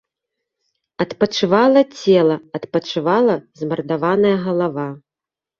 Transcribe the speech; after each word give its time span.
Адпачывала 1.03 1.83
цела, 1.99 2.37
адпачывала 2.61 3.35
змардаваная 3.63 4.37
галава. 4.49 4.89